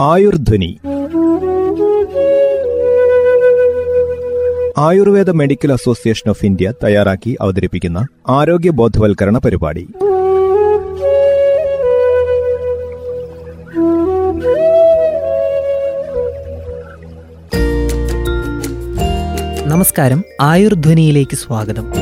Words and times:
Ayurdhwani. 0.00 0.78
Ayurveda 4.78 5.30
medical 5.30 5.72
association 5.72 6.30
of 6.30 6.44
India 6.44 6.72
തയ്യാറാക്കി 6.84 7.36
അവതരിപ്പിക്കുന്ന 7.40 8.06
ആരോഗ്യ 8.28 8.70
ബോധവൽക്കരണ 8.70 9.38
പരിപാടി. 9.38 9.88
നമസ്കാരം. 19.66 20.24
ആയുർധ്വനിയിലേക്ക് 20.40 21.36
സ്വാഗതം. 21.36 21.92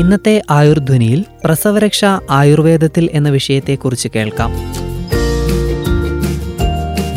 ഇന്നത്തെ 0.00 0.42
ആയുർധ്വനിയിൽ 0.50 1.24
പ്രസവരക്ഷ 1.44 2.04
ആയുർവേദത്തിൽ 2.30 3.10
എന്ന 3.12 3.28
വിഷയത്തെക്കുറിച്ച് 3.28 4.08
കേൾക്കാം. 4.16 4.81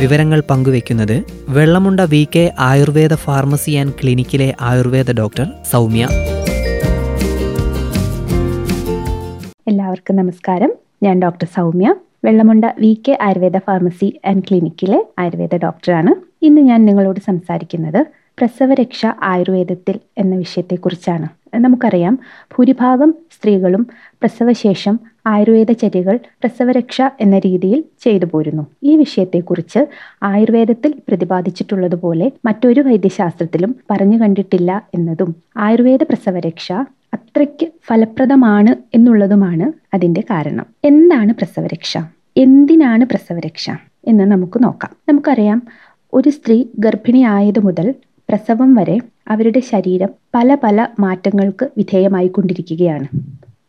വിവരങ്ങൾ 0.01 0.43
പങ്കുവെക്കുന്നത് 0.49 1.23
Vellamunda 1.49 1.99
V 1.99 2.27
K 2.35 2.53
Ayurveda 2.59 3.13
pharmacy 3.13 3.71
and 3.71 3.93
ക്ലിനിക്കിലെ 4.03 4.55
Ayurveda 4.61 5.11
doctor 5.11 5.47
Soumya. 5.71 6.07
എല്ലാവർക്കും 9.67 10.15
നമസ്കാരം. 10.15 10.73
ഞാൻ 11.03 11.21
doctor 11.21 11.47
Soumya. 11.55 11.95
Vellamunda 12.25 12.65
V 12.79 13.01
K 13.07 13.17
Ayurveda 13.21 13.57
pharmacy 13.57 14.19
and 14.25 14.43
ക്ലിനിക്കിലെ 14.43 15.03
Ayurveda 15.19 15.55
ഡോക്ടറാണ്. 15.55 16.45
ഇന്ന് 16.45 16.61
ഞാൻ 16.61 16.85
നിങ്ങളോട് 16.85 17.19
സംസാരിക്കുന്നത് 17.19 18.05
പ്രസവരക്ഷ 18.39 19.05
ആയുർവേദത്തിൽ 19.23 19.99
എന്ന 20.17 20.35
വിഷയത്തെക്കുറിച്ചാണ്. 20.35 21.27
നമുക്കറിയാം. 21.57 22.19
ഭൂരിഭാഗം 22.51 23.13
സ്ത്രീകളും 23.31 23.87
പ്രസവശേഷം 23.97 24.99
ആയുർവേദ 25.27 25.71
ചര്യകൾ 25.71 26.15
പ്രസവരക്ഷ 26.15 27.01
എന്ന 27.01 27.39
രീതിയിൽ 27.39 27.83
ചെയ്തു 27.99 28.25
പോരുന്നു. 28.25 28.67
ഈ 28.83 28.95
വിഷയത്തെക്കുറിച്ച് 28.95 29.85
ആയുർവേദത്തിൽ 30.23 30.93
പ്രതിപാദിച്ചിട്ടുള്ളതുപോലെ 31.07 32.31
മറ്റൊരു 32.45 32.81
വൈദ്യശാസ്ത്രത്തിലും 32.81 33.75
പറഞ്ഞു 33.91 34.21
കണ്ടിട്ടില്ല 34.21 34.83
എന്നതും 34.93 35.35
ആയുർവേദ 35.57 36.03
പ്രസവരക്ഷ 36.03 36.71
അത്രയ്ക്ക് 37.13 37.67
ഫലപ്രദമാണ് 37.87 38.75
എന്നുള്ളതുമാണ് 38.95 39.95
അതിന്റെ 39.95 40.21
കാരണം. 40.21 40.65
എന്താണ് 40.83 41.33
പ്രസവരക്ഷ? 41.33 41.97
എന്തിനാണ് 42.37 43.05
പ്രസവരക്ഷ? 43.05 43.69
എന്ന് 44.07 44.23
നമുക്ക് 44.23 44.63
നോക്കാം. 44.63 44.91
നമുക്കറിയാം. 45.09 45.61
ഒരു 46.13 46.29
സ്ത്രീ 46.29 46.63
ഗർഭിണിയായത് 46.79 47.59
മുതൽ 47.59 47.93
പ്രസവം 48.29 48.75
വരെ 48.75 48.97
അവരുടെ 49.27 49.59
ശരീരം 49.59 50.09
പല 50.35 50.57
പല 50.63 50.87
മാറ്റങ്ങൾക്ക് 50.99 51.69
വിധേയമായിക്കൊണ്ടിരിക്കുകയാണ്. 51.77 53.07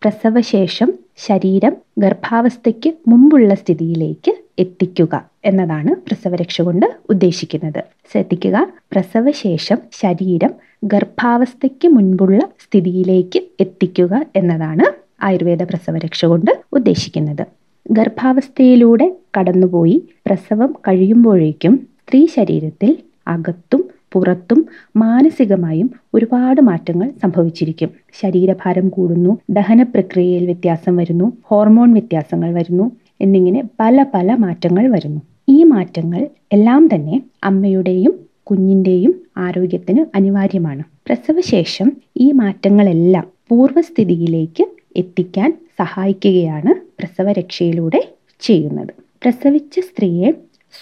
പ്രസവശേഷം 0.02 0.92
ശരീരം 1.16 1.76
ഗർഭാവസ്ഥയ്ക്ക് 1.98 2.94
മുമ്പുള്ള 3.08 3.54
സ്ഥിതിയിലേക്ക് 3.54 4.32
എത്തിക്കുക 4.58 5.14
എന്നതാണ് 5.44 5.88
പ്രസവരക്ഷ 5.88 6.62
കൊണ്ട് 6.62 6.86
ഉദ്ദേശിക്കുന്നത്. 7.10 7.80
ശ്രദ്ധിക്കുക 8.12 8.66
പ്രസവശേഷം 8.92 9.78
ശരീരം 9.92 10.52
ഗർഭാവസ്ഥയ്ക്ക് 10.84 11.88
മുൻപുള്ള 11.88 12.40
സ്ഥിതിയിലേക്ക് 12.64 13.42
എത്തിക്കുക 13.60 14.26
എന്നതാണ് 14.36 14.86
ആയുർവേദ 15.22 15.62
പ്രസവരക്ഷ 15.62 16.24
കൊണ്ട് 16.24 16.50
ഉദ്ദേശിക്കുന്നത്. 16.72 17.44
ഗർഭാവസ്ഥയിലൂടെ 17.90 19.06
കടന്നുപോയി 19.38 19.96
പ്രസവം 20.26 20.74
കഴിയുമ്പോഴേക്കും 20.88 21.74
സ്ത്രീ 21.76 22.26
ശരീരത്തിൽ 22.26 22.90
അകത്തും 23.28 23.82
പുറത്തും 24.16 24.66
മാനസികമായും 24.96 25.90
ഒരുപാട് 26.14 26.60
മാറ്റങ്ങൾ 26.60 27.12
സംഭവിച്ചിരിക്കും. 27.22 27.90
ശരീരഭാരം 28.22 28.88
കൂടുന്നു 28.88 29.38
ദഹന 29.50 29.82
പ്രക്രിയയിൽ 29.82 30.44
വ്യത്യാസം 30.44 30.96
വരുന്നു 30.96 31.32
ഹോർമോൺ 31.42 31.92
വ്യത്യാസങ്ങൾ 31.92 32.54
വരുന്നു 32.54 32.92
എന്നിങ്ങനെ 33.20 33.64
പല 33.80 34.06
പല 34.14 34.34
മാറ്റങ്ങൾ 34.34 34.88
വരുന്നു. 34.88 35.20
ഈ 35.48 35.62
മാറ്റങ്ങൾ 35.62 36.28
എല്ലാം 36.52 36.88
തന്നെ 36.94 37.22
അമ്മയുടെയും 37.44 38.14
കുഞ്ഞിന്റെയും 38.42 39.14
ആരോഗ്യത്തിന് 39.36 40.04
അനിവാര്യമാണ്. 40.14 40.82
പ്രസവശേഷം 41.06 41.92
ഈ 42.16 42.32
മാറ്റങ്ങളെല്ലാം 42.32 43.24
പൂർവസ്ഥിതിയിലേക്ക് 43.48 44.64
എത്തിക്കാൻ 44.96 45.58
സഹായിക്കുകയാണ് 45.78 46.74
പ്രസവരക്ഷയിലൂടെ 46.98 48.08
ചെയ്യുന്നത്. 48.40 48.92
പ്രസവിച്ച 49.22 49.80
സ്ത്രീയെ 49.80 50.32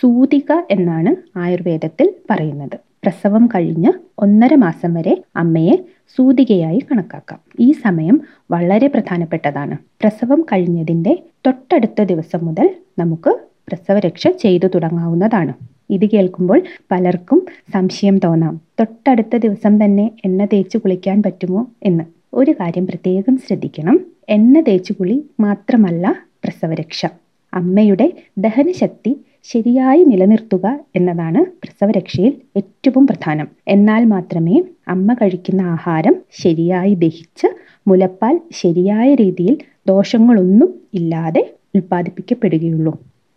സൂതിക 0.01 0.53
എന്നാണ് 0.71 1.39
ആയുർവേദത്തിൽ 1.39 2.13
പറയുന്നത്. 2.31 2.79
പ്രസവം 3.05 3.47
കഴിഞ്ഞ് 3.47 3.93
ഒന്നര 4.19 4.55
മാസം 4.55 4.95
വരെ 4.95 5.23
അമ്മയെ 5.37 5.85
സൂതികയായി 6.17 6.79
കണക്കാക്കാം. 6.79 7.41
ഈ 7.61 7.73
സമയം 7.73 8.21
വളരെ 8.51 8.87
പ്രധാനപ്പെട്ടതാണ്. 8.87 9.77
പ്രസവം 10.01 10.47
കഴിഞ്ഞതിന്റെ 10.53 11.23
തൊട്ടടുത്ത 11.47 12.03
ദിവസം 12.03 12.39
മുതൽ 12.43 12.71
നമുക്ക് 12.99 13.39
പ്രസവരക്ഷ 13.69 14.29
ചെയ്തു 14.29 14.67
തുടങ്ങാവുന്നതാണ്. 14.67 15.53
ഇത് 15.91 16.07
കേൾക്കുമ്പോൾ 16.07 16.63
പലർക്കും 16.91 17.47
സംശയം 17.75 18.19
തോന്നാം. 18.19 18.61
തൊട്ടടുത്ത 18.81 19.37
ദിവസം 19.37 19.85
തന്നെ 19.85 20.11
എണ്ണ 20.25 20.45
തേച്ച് 20.45 20.79
കുളിക്കാൻ 20.79 21.23
പറ്റുമോ 21.23 21.67
എന്ന്. 21.83 22.05
ഒരു 22.35 22.51
കാര്യം 22.51 22.87
പ്രത്യേകം 22.87 23.37
ശ്രദ്ധിക്കണം. 23.37 24.01
എണ്ണ 24.29 24.61
തേച്ച് 24.61 24.93
കുളി 24.93 25.25
മാത്രമല്ല 25.41 26.15
പ്രസവരക്ഷ. 26.45 27.07
അമ്മയുടെ 27.55 28.13
ദഹനശക്തി 28.39 29.25
ശരിയായി 29.47 30.05
നിലനിർത്തുക 30.05 30.67
എന്നതാണ് 30.97 31.45
പ്രസവരക്ഷയിൽ 31.63 32.33
ഏറ്റവും 32.57 33.07
പ്രധാനം. 33.07 33.49
എന്നാൽ 33.69 34.05
മാത്രമേ 34.05 34.57
അമ്മ 34.89 35.15
കഴിക്കുന്ന 35.15 35.63
ആഹാരം 35.75 36.15
ശരിയായി 36.43 36.95
ദഹിച്ച് 36.95 37.49
മുലപ്പാൽ 37.89 38.41
ശരിയായ 38.53 39.15
രീതിയിൽ 39.15 39.57
ദോഷങ്ങളൊന്നും 39.87 40.71
ഇല്ലാതെ 40.95 41.43
ഉൽപ്പാദിപ്പിക്കപ്പെടുകയുള്ളൂ. 41.75 42.93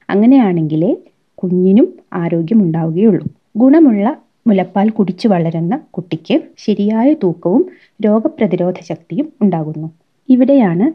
അങ്ങനെയാണെങ്കിലേ 0.10 0.92
കുഞ്ഞിനും 1.38 1.88
ആരോഗ്യമുണ്ടാവുകയുള്ളൂ 2.14 3.26
ഗുണമുള്ള 3.58 4.08
മുലപ്പാൽ 4.48 4.90
കുടിച്ചു 4.90 5.28
വളരുന്ന 5.28 5.74
കുട്ടിക്ക് 5.92 6.36
ശരിയായ 6.58 7.14
തൂക്കവും 7.24 7.64
രോഗപ്രതിരോധ 8.06 8.78
ശക്തിയും 8.90 9.28
ഉണ്ടാകുന്നു. 9.42 9.88
ഇവിടെയാണ് 10.30 10.86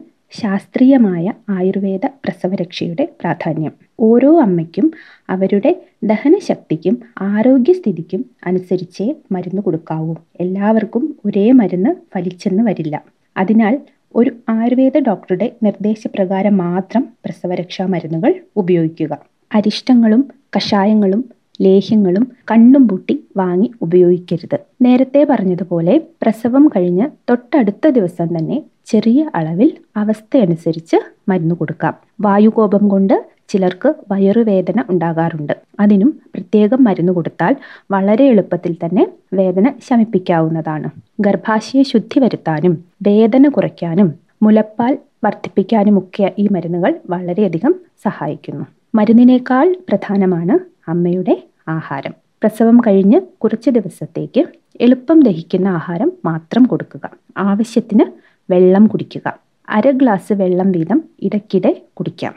ശാസ്ത്രീയമായ 0.41 1.33
ആയുർവേദ 1.49 2.05
പ്രസവരക്ഷയുടെ 2.05 3.07
പ്രാധാന്യം. 3.21 3.71
ഓരോ 3.99 4.41
അമ്മയ്ക്കും 4.41 4.91
അവരുടെ 5.29 5.81
ദഹനശക്തിക്കും 6.03 7.01
ആരോഗ്യസ്ഥിതിക്കും 7.21 8.25
അനുസരിച്ചേ 8.45 9.15
മരുന്ന് 9.31 9.61
കൊടുക്കാവൂ. 9.61 10.15
എല്ലാവർക്കും 10.39 11.15
ഒരേ 11.25 11.51
മരുന്ന് 11.51 11.95
ഫലിച്ചെന്ന് 12.13 12.63
വരില്ല. 12.63 13.03
അതിനാൽ 13.37 13.79
ഒരു 14.15 14.31
ആയുർവേദ 14.49 14.97
ഡോക്ടറുടെ 14.97 15.51
നിർദ്ദേശപ്രകാരം 15.63 16.57
മാത്രം 16.57 17.07
പ്രസവരക്ഷാ 17.25 17.85
മരുന്നുകൾ 17.85 18.33
ഉപയോഗിക്കുക. 18.55 19.17
അരിഷ്ടങ്ങളും 19.53 20.27
കഷായങ്ങളും 20.57 21.29
ലേഹ്യങ്ങളും 21.61 22.31
കണ്ണും 22.51 22.87
പൂട്ടി 22.87 23.22
വാങ്ങി 23.37 23.71
ഉപയോഗിക്കരുത്. 23.81 24.59
നേരത്തെ 24.81 25.27
പറഞ്ഞതുപോലെ 25.29 26.01
പ്രസവം 26.21 26.69
കഴിഞ്ഞ് 26.75 27.09
തൊട്ടടുത്ത 27.29 27.87
ദിവസം 27.87 28.37
തന്നെ 28.37 28.63
ചെറിയ 28.85 29.29
അളവിൽ 29.35 29.77
അവസ്ഥയനുസരിച്ച് 29.97 30.95
മരുന്ന് 31.29 31.55
കൊടുക്കാം. 31.55 31.93
വായുകോപം 32.21 32.89
കൊണ്ട് 32.89 33.25
ചിലർക്ക് 33.47 33.93
വയറുവേദന 34.11 34.83
ഉണ്ടാകാറുണ്ട്. 34.89 35.53
അതിനും 35.79 36.21
പ്രത്യേകം 36.35 36.83
മരുന്ന് 36.83 37.13
കൊടുത്താൽ 37.13 37.55
വളരെ 37.91 38.25
എളുപ്പത്തിൽ 38.25 38.75
തന്നെ 38.85 39.07
വേദന 39.33 39.71
ശമിപ്പിക്കാവുന്നതാണ്. 39.89 40.89
ഗർഭാശയ 41.19 41.83
ശുദ്ധി 41.83 42.19
വരുത്താനും 42.19 42.83
വേദന 43.07 43.49
കുറയ്ക്കാനും 43.49 44.13
മുലപ്പാൽ 44.43 44.97
വർദ്ധിപ്പിക്കാനുമൊക്കെ 45.23 46.33
ഈ 46.39 46.47
മരുന്നുകൾ 46.51 46.95
വളരെയധികം 47.09 47.75
സഹായിക്കുന്നു. 48.03 48.65
മരുന്നിനേക്കാൾ 48.95 49.75
പ്രധാനമാണ് 49.89 50.59
അമ്മയുടെ 50.89 51.43
ആഹാരം. 51.67 52.22
പ്രസവം 52.43 52.77
കഴിഞ്ഞ് 52.79 53.21
കുറച്ച് 53.37 53.69
ദിവസത്തേക്ക് 53.69 54.45
എളുപ്പം 54.81 55.19
ദഹിക്കുന്ന 55.19 55.67
ആഹാരം 55.67 56.11
മാത്രം 56.25 56.63
കൊടുക്കുക. 56.63 57.11
ആവശ്യത്തിന് 57.37 58.05
വെള്ളം 58.51 58.87
കുടിക്കുക. 58.87 59.39
അര 59.69 59.91
ഗ്ലാസ് 59.91 60.33
വെള്ളം 60.33 60.71
വീതം 60.71 61.03
ഇടയ്ക്കിടെ 61.21 61.81
കുടിക്കാം. 61.93 62.33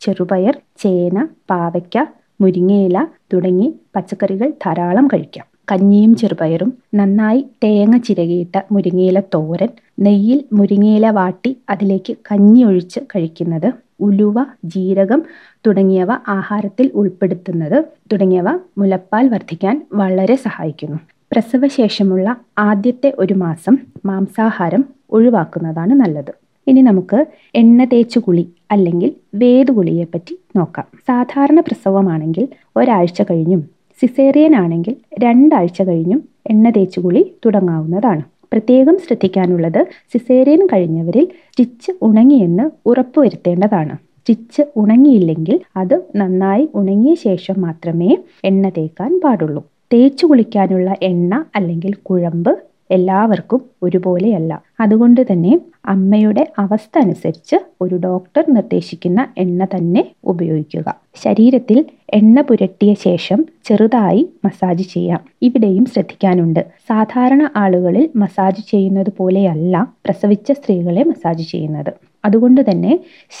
ചെറുപയർ 0.00 0.58
ചേന 0.78 1.28
പാവയ്ക്ക 1.50 2.06
മുരിങ്ങയില 2.40 3.06
തുടങ്ങി 3.32 3.74
പച്ചക്കറികൾ 3.96 4.50
ധാരാളം 4.50 5.06
കഴിക്കാം. 5.06 5.46
കഞ്ഞിയും 5.72 6.14
ചെറുപയറും 6.14 6.78
നന്നായി 6.94 7.46
തേങ്ങ 7.64 7.96
ചിരകിയിട്ട 7.96 8.60
മുരിങ്ങയില 8.72 9.20
തോരൻ 9.20 9.68
നെയ്യിൽ 10.00 10.44
മുരിങ്ങയില 10.52 11.10
വാട്ടി 11.10 11.56
അതിലേക്ക് 11.70 12.16
കഞ്ഞി 12.32 12.62
ഒഴിച്ച് 12.62 13.00
കഴിക്കുന്നത് 13.00 13.72
ഉലുവ 14.00 14.46
ജീരകം 14.64 15.22
തുടങ്ങിയവ 15.66 16.10
ആഹാരത്തിൽ 16.28 16.90
ഉൾപ്പെടുത്തുന്നത് 16.94 17.84
തുടങ്ങിയവ 18.12 18.48
മുലപ്പാൽ 18.78 19.28
വർദ്ധിക്കാൻ 19.28 19.86
വളരെ 19.92 20.36
സഹായിക്കുന്നു. 20.36 20.98
പ്രസവശേഷമുള്ള 21.32 22.36
ആദ്യത്തെ 22.58 23.12
ഒരു 23.18 23.34
മാസം 23.34 23.78
മാംസാഹാരം 24.04 24.84
ഒഴിവാക്കുന്നതാണ് 25.10 25.90
നല്ലത്. 25.90 26.32
ഇനി 26.66 26.80
നമുക്ക് 26.80 27.26
എണ്ണ 27.54 27.84
തേച്ചു 27.84 28.18
കുളി 28.18 28.48
അല്ലെങ്കിൽ 28.70 29.14
വേദുകുളിയെ 29.34 30.04
പറ്റി 30.04 30.38
നോക്കാം. 30.56 30.84
സാധാരണ 31.08 31.60
പ്രസവമാണെങ്കിൽ 31.60 32.48
ഒരാഴ്ച 32.76 33.22
കഴിഞ്ഞും 33.22 33.62
സിസേറിയൻ 34.02 34.56
ആണെങ്കിൽ 34.56 34.96
രണ്ടാഴ്ച 35.18 35.82
കഴിഞ്ഞും 35.82 36.28
എണ്ണ 36.46 36.70
തേച്ചു 36.70 37.00
കുളി 37.00 37.32
തുടങ്ങാവുന്നതാണ്. 37.46 38.22
പ്രത്യേകം 38.52 38.98
ശ്രദ്ധിക്കാനുള്ളത് 39.06 39.86
സിസേറിയൻ 40.12 40.66
കഴിഞ്ഞവരിൽ 40.66 41.24
സ്റ്റിച്ച് 41.24 41.92
ഉണങ്ങിയെന്ന് 42.02 42.70
ഉറപ്പുവരുത്തേണ്ടതാണ്. 42.86 44.07
സ്റ്റിച്ച് 44.28 44.62
ഉണങ്ങിയില്ലെങ്കിൽ 44.76 45.60
അത് 45.76 46.02
നന്നായി 46.16 46.68
ഉണങ്ങിയ 46.74 47.14
ശേഷം 47.14 47.60
മാത്രമേ 47.60 48.18
എണ്ണ 48.44 48.68
തേക്കാൻ 48.68 49.20
പാടുള്ളൂ. 49.24 49.62
തേച്ചു 49.92 50.26
കുളിക്കാനുള്ള 50.26 50.96
എണ്ണ 51.02 51.44
അല്ലെങ്കിൽ 51.56 51.94
കുഴമ്പ് 51.94 52.50
എല്ലാവർക്കും 52.90 53.60
ഒരുപോലെയല്ല. 53.82 54.62
അതുകൊണ്ട് 54.80 55.26
തന്നെ 55.32 55.60
അമ്മയുടെ 55.86 56.52
അവസ്ഥ 56.58 56.98
അനുസരിച്ച് 56.98 57.56
ഒരു 57.80 57.96
ഡോക്ടർ 57.96 58.44
നിർദ്ദേശിക്കുന്ന 58.48 59.26
എണ്ണ 59.38 59.64
തന്നെ 59.64 60.10
ഉപയോഗിക്കുക. 60.24 61.00
ശരീരത്തിൽ 61.14 61.84
എണ്ണ 62.14 62.40
പുരട്ടിയ 62.40 62.94
ശേഷം 62.94 63.44
ചെറുതായി 63.64 64.28
മസാജ് 64.44 64.88
ചെയ്യാം. 64.94 65.20
ഇവിടെയും 65.42 65.84
ശ്രദ്ധിക്കാനുണ്ട്. 65.84 66.60
സാധാരണ 66.88 67.50
ആളുകളിൽ 67.56 68.10
മസാജ് 68.16 68.70
ചെയ്യുന്നത് 68.70 69.12
പോലെയല്ല 69.18 69.86
പ്രസവിച്ച 70.04 70.52
സ്ത്രീകളെ 70.52 71.04
മസാജ് 71.04 71.50
ചെയ്യുന്നത്. 71.50 71.92
അതുകൊണ്ട് 72.28 72.60
തന്നെ 72.70 72.92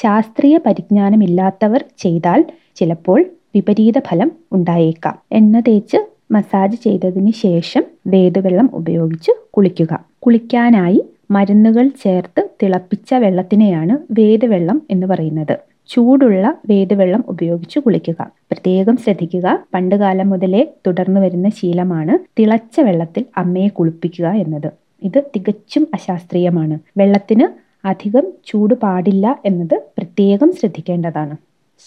ശാസ്ത്രീയ 0.02 0.56
പരിജ്ഞാനമില്ലാത്തവർ 0.66 1.84
ചെയ്താൽ 1.98 2.44
ചിലപ്പോൾ 2.76 3.20
വിപരീത 3.54 3.98
ഫലം 3.98 4.30
ഉണ്ടായേക്കാം. 4.52 5.16
എണ്ണ 5.32 5.60
തേച്ച് 5.68 5.98
മസാജ് 6.30 6.76
ചെയ്തതിന് 6.84 7.32
ശേഷം 7.32 7.84
വേദവെള്ളം 8.06 8.68
ഉപയോഗിച്ച് 8.72 9.32
കുളിക്കുക. 9.56 9.92
കുളിക്കാനായി 10.26 11.00
മരുന്നുകൾ 11.30 11.86
ചേർത്ത് 12.04 12.42
തിളപ്പിച്ച 12.62 13.14
വെള്ളത്തിനെയാണ് 13.14 13.94
വേദവെള്ളം 14.10 14.82
എന്ന് 14.90 15.06
പറയുന്നത്. 15.06 15.56
ചൂടുള്ള 15.88 16.44
വേദവെള്ളം 16.68 17.24
ഉപയോഗിച്ച് 17.28 17.78
കുളിക്കുക. 17.80 18.20
പ്രത്യേകം 18.50 18.96
ശ്രദ്ധിക്കുക. 18.96 19.58
പണ്ടുകാലം 19.74 20.30
മുതലേ 20.30 20.62
തുടർന്നു 20.86 21.20
വരുന്ന 21.20 21.48
ശീലമാണ് 21.48 22.14
തിളച്ച 22.38 22.80
വെള്ളത്തിൽ 22.80 23.24
അമ്മയെ 23.36 23.68
കുളിപ്പിക്കുക 23.68 24.26
എന്നത്. 24.42 24.70
ഇത് 25.02 25.22
തികച്ചും 25.36 25.86
അശാസ്ത്രീയമാണ്. 25.94 26.78
വെള്ളത്തിന് 26.96 27.46
അധികം 27.84 28.26
ചൂട് 28.46 28.74
പാടില്ല 28.74 29.38
എന്നത് 29.44 29.82
പ്രത്യേകം 29.98 30.52
ശ്രദ്ധിക്കേണ്ടതാണ്. 30.52 31.36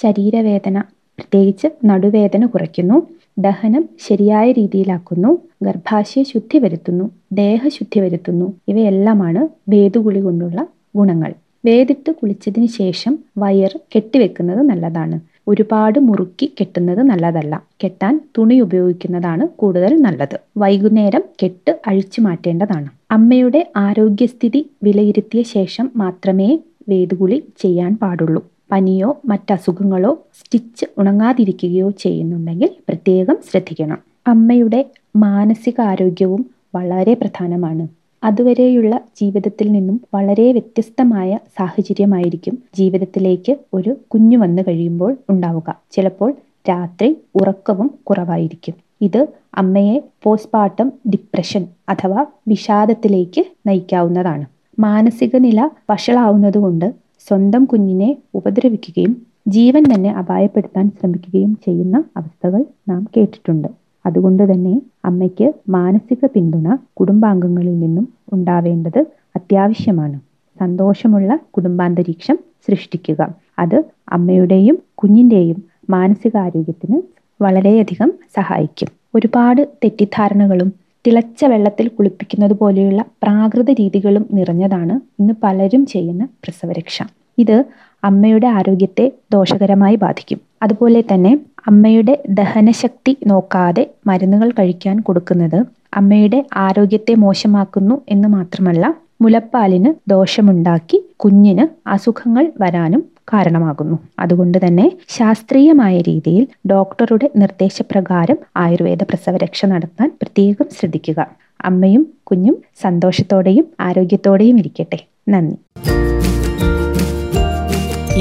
ശരീരവേദന 0.01 0.79
പ്രത്യേകിച്ച് 1.17 1.67
നടുവേദന 1.85 2.45
കുറയ്ക്കുന്നു 2.45 3.07
ദഹനം 3.39 3.89
ശരിയായ 3.99 4.51
രീതിയിലാക്കുന്നു 4.51 5.37
ഗർഭാശയ 5.63 6.23
ശുദ്ധി 6.23 6.57
വരുത്തുന്നു 6.57 7.11
ദേഹശുദ്ധി 7.33 7.99
വരുത്തുന്നു 7.99 8.53
ഇവയെല്ലാമാണ് 8.67 9.47
വേദുകുളി 9.69 10.19
കൊണ്ടുള്ള 10.19 10.67
ഗുണങ്ങൾ. 10.95 11.33
വേദിട്ട് 11.65 12.11
കുളിച്ചതിന് 12.11 12.67
ശേഷം 12.67 13.19
വയർ 13.37 13.79
കെട്ടിവെക്കുന്നത് 13.95 14.61
നല്ലതാണ്. 14.69 15.30
ഒരുപാട് 15.47 15.99
മുറുക്കി 15.99 16.53
കെട്ടുന്നത് 16.59 17.01
നല്ലതല്ല. 17.01 17.63
കെട്ടാൻ 17.83 18.21
തുണി 18.37 18.59
ഉപയോഗിക്കുന്നതാണ് 18.59 19.47
കൂടുതൽ 19.47 20.01
നല്ലത്. 20.01 20.39
വൈകുന്നേരം 20.57 21.23
കെട്ട് 21.43 21.79
അഴിച്ചു 21.87 22.21
മാറ്റേണ്ടതാണ്. 22.21 22.89
അമ്മയുടെ 23.11 23.71
ആരോഗ്യസ്ഥിതി 23.77 24.69
വിലയിരുത്തിയ 24.83 25.41
ശേഷം 25.41 25.91
മാത്രമേ 25.95 26.59
വേദുകുളി 26.89 27.43
ചെയ്യാൻ 27.57 27.97
പാടുള്ളൂ. 28.01 28.45
പനിയോ 28.71 29.21
മറ്റസുഖങ്ങളോ 29.25 30.19
സ്റ്റിച്ച് 30.39 30.85
ഉണങ്ങാതിരിക്കുകയോ 30.97 31.89
ചെയ്യുന്നുണ്ടെങ്കിൽ 31.89 32.69
പ്രത്യേകം 32.89 33.37
ശ്രദ്ധിക്കണം. 33.51 33.97
അമ്മയുടെ 34.27 34.85
മാനസികാരോഗ്യവും 35.15 36.45
വളരെ 36.75 37.13
പ്രധാനമാണ്. 37.13 38.00
അതുവരെയുള്ള 38.23 39.01
ജീവിതത്തിൽ 39.21 39.71
നിന്നും 39.71 40.01
വളരെ 40.13 40.51
വ്യത്യസ്തമായ 40.51 41.39
സാഹചര്യമായിരിക്കും 41.59 42.57
ജീവിതത്തിലേക്ക് 42.77 43.57
ഒരു 43.73 43.95
കുഞ്ഞു 44.13 44.37
വന്നു 44.37 44.61
കഴിയുമ്പോൾ 44.67 45.17
ഉണ്ടാവുക. 45.29 45.75
ചിലപ്പോൾ 45.91 46.33
രാത്രി 46.69 47.17
ഉറക്കവും 47.35 47.91
കുറവായിരിക്കും. 48.09 48.73
ഇത് 49.01 49.27
അമ്മയെ 49.53 50.01
പോസ്റ്റ്മോർട്ടം 50.23 50.91
ഡിപ്രഷൻ 51.09 51.67
അഥവാ 51.89 52.25
വിഷാദത്തിലേക്ക് 52.47 53.43
നയിക്കാവുന്നതാണ്. 53.67 54.45
മാനസിക 54.79 55.35
നില 55.35 55.69
വഷളാവുന്നതുകൊണ്ട് 55.91 56.93
സ്വന്തം 57.27 57.65
കുഞ്ഞിനെ 57.65 58.17
ഉപദ്രവിക്കുകയും 58.33 59.21
ജീവൻ 59.47 59.83
തന്നെ 59.93 60.11
അപായപ്പെടുത്താൻ 60.11 60.91
ശ്രമിക്കുകയും 60.99 61.55
ചെയ്യുന്ന 61.65 62.03
അവസ്ഥകൾ 62.17 62.65
നാം 62.89 63.07
കേട്ടിട്ടുണ്ട്. 63.17 63.67
അതുകൊണ്ട് 64.05 64.53
തന്നെ 64.53 64.81
അമ്മയ്ക്ക് 65.05 65.53
മാനസിക 65.69 66.25
പിന്തുണ 66.25 66.75
കുടുംബാംഗങ്ങളിൽ 66.93 67.79
നിന്നും 67.79 68.07
ഉണ്ടാവേണ്ടത് 68.33 68.99
അത്യാവശ്യമാണ്. 69.35 70.19
സന്തോഷമുള്ള 70.59 71.39
കുടുംബാന്തരീക്ഷം 71.51 72.37
സൃഷ്ടിക്കുക. 72.67 73.29
അത് 73.59 73.83
അമ്മയുടെയും 74.09 74.77
കുഞ്ഞിന്റെയും 74.95 75.63
മാനസികാരോഗ്യത്തിന് 75.89 77.01
വളരെയധികം 77.43 78.13
സഹായിക്കും. 78.35 78.89
ഒരുപാട് 79.15 79.67
തെറ്റിദ്ധാരണകളും 79.83 80.73
തിളച്ച 81.07 81.45
വെള്ളത്തിൽ 81.45 81.87
കുളിപ്പിക്കുന്നത് 81.87 82.53
പോലെയുള്ള 82.53 83.05
പ്രാകൃത 83.23 83.71
രീതികളും 83.71 84.25
നിറഞ്ഞതാണ് 84.33 85.21
ഇന്ന് 85.21 85.33
പലരും 85.43 85.85
ചെയ്യുന്ന 85.85 86.27
പ്രസവരക്ഷ. 86.43 87.03
ഇത് 87.37 87.63
അമ്മയുടെ 88.03 88.47
ആരോഗ്യത്തെ 88.47 89.11
ദോഷകരമായി 89.33 89.95
ബാധിക്കും. 89.95 90.39
അതുപോലെ 90.63 91.03
തന്നെ 91.13 91.37
അമ്മയുടെ 91.67 92.23
ദഹനശക്തി 92.29 93.17
നോക്കാതെ 93.27 93.91
മരുന്നുകൾ 94.07 94.51
കഴിക്കാൻ 94.51 94.99
കൊടുക്കുന്നത് 94.99 95.59
അമ്മയുടെ 95.93 96.45
ആരോഗ്യത്തെ 96.55 97.13
മോശമാക്കുന്നു 97.15 98.01
എന്ന് 98.09 98.27
മാത്രമല്ല 98.27 98.95
മുലപ്പാലിന് 99.21 99.93
ദോഷമുണ്ടാക്കി 100.09 100.97
കുഞ്ഞിന് 101.15 101.89
അസുഖങ്ങൾ 101.89 102.51
വരാനും 102.61 103.01
കാരണമാകുന്നു. 103.33 103.97
അതുകൊണ്ട് 104.19 104.57
തന്നെ 104.67 104.91
ശാസ്ത്രീയമായ 105.09 106.01
രീതിയിൽ 106.01 106.47
ഡോക്ടറുടെ 106.67 107.29
നിർദ്ദേശപ്രകാരം 107.35 108.37
ആയുർവേദ 108.57 109.03
പ്രസവരക്ഷ 109.03 109.65
നടത്താൻ 109.65 110.11
പ്രത്യേകം 110.21 110.65
ശ്രദ്ധിക്കുക. 110.79 111.19
അമ്മയും 111.61 112.07
കുഞ്ഞും 112.23 112.57
സന്തോഷത്തോടെയും 112.81 113.65
ആരോഗ്യത്തോടെയും 113.79 114.59
ഇരിക്കട്ടെ. 114.59 114.99
നന്ദി. 115.29 115.57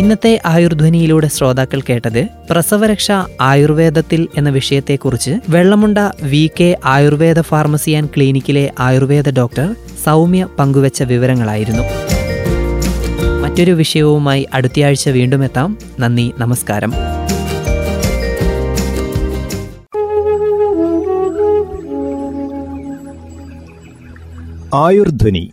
ഇന്നത്തെ 0.00 0.40
ആയുർധ്വനിയിലൂടെ 0.46 1.26
ശ്രോതാക്കൾ 1.26 1.80
കേട്ടത് 1.80 2.26
പ്രസവരക്ഷ 2.50 3.12
ആയുർവേദത്തിൽ 3.40 4.28
എന്ന 4.36 4.50
വിഷയത്തെക്കുറിച്ച് 4.50 5.30
Vellamunda 5.48 5.98
V 6.22 6.50
K 6.60 6.76
Ayurveda 6.84 7.40
pharmacy 7.40 7.90
and 7.90 8.08
ക്ലിനിക്കിലെ 8.08 8.72
Ayurveda 8.80 9.30
doctor 9.30 9.76
Soumya 10.04 10.48
പങ്കുവച്ച 10.58 11.02
വിവരങ്ങളായിരുന്നു. 11.02 11.82
മറ്റൊരു 13.42 13.72
വിഷയവുമായി 13.72 14.46
അടുത്തയാഴ്ച 14.54 15.08
വീണ്ടും 15.08 15.44
എത്താം. 15.44 15.78
നന്ദി 16.00 16.32
നമസ്കാരം. 16.38 16.92
Ayurdhwani 24.74 25.52